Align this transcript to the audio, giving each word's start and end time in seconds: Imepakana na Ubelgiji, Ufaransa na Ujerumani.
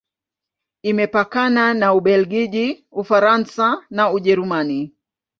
Imepakana 0.83 1.73
na 1.73 1.87
Ubelgiji, 1.93 2.85
Ufaransa 2.91 3.85
na 3.89 4.11
Ujerumani. 4.11 4.79